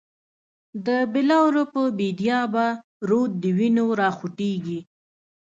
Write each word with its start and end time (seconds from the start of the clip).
دبلورو 0.85 1.63
په 1.73 1.81
بیدیا 1.97 2.39
به، 2.53 2.65
رود 3.09 3.31
دوینو 3.43 3.85
راخوټیږی 3.99 4.79